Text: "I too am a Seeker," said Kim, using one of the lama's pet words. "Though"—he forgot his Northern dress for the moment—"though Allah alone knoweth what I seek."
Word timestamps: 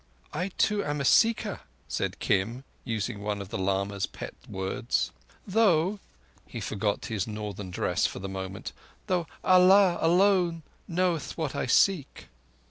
"I 0.33 0.47
too 0.57 0.83
am 0.83 0.99
a 0.99 1.05
Seeker," 1.05 1.59
said 1.87 2.17
Kim, 2.17 2.63
using 2.83 3.21
one 3.21 3.39
of 3.39 3.49
the 3.49 3.57
lama's 3.59 4.07
pet 4.07 4.33
words. 4.49 5.11
"Though"—he 5.45 6.59
forgot 6.59 7.05
his 7.05 7.27
Northern 7.27 7.69
dress 7.69 8.07
for 8.07 8.17
the 8.17 8.27
moment—"though 8.27 9.27
Allah 9.43 9.99
alone 10.01 10.63
knoweth 10.87 11.37
what 11.37 11.55
I 11.55 11.67
seek." 11.67 12.29